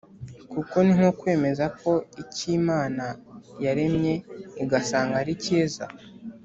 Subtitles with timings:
[0.51, 1.91] kuko ni nko kwemeza ko
[2.21, 3.05] icyo imana
[3.63, 4.13] yaremye
[4.63, 5.85] igasanga ari cyiza